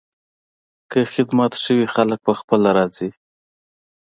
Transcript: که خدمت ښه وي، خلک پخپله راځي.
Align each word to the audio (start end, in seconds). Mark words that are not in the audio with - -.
که 0.91 0.99
خدمت 1.13 1.51
ښه 1.61 1.71
وي، 1.77 1.87
خلک 1.95 2.19
پخپله 2.27 2.69
راځي. 2.77 3.09